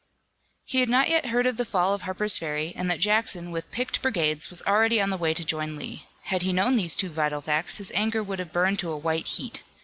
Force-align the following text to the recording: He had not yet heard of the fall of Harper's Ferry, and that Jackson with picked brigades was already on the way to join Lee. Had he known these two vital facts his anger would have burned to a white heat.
He 0.65 0.79
had 0.79 0.89
not 0.89 1.09
yet 1.09 1.27
heard 1.27 1.45
of 1.45 1.57
the 1.57 1.63
fall 1.63 1.93
of 1.93 2.01
Harper's 2.01 2.35
Ferry, 2.35 2.73
and 2.75 2.89
that 2.89 2.99
Jackson 2.99 3.51
with 3.51 3.69
picked 3.69 4.01
brigades 4.01 4.49
was 4.49 4.63
already 4.63 4.99
on 4.99 5.11
the 5.11 5.15
way 5.15 5.31
to 5.35 5.45
join 5.45 5.75
Lee. 5.75 6.07
Had 6.23 6.41
he 6.41 6.51
known 6.51 6.75
these 6.75 6.95
two 6.95 7.09
vital 7.11 7.39
facts 7.41 7.77
his 7.77 7.91
anger 7.93 8.23
would 8.23 8.39
have 8.39 8.51
burned 8.51 8.79
to 8.79 8.89
a 8.89 8.97
white 8.97 9.27
heat. 9.27 9.61